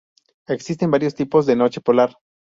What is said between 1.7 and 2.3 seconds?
polar.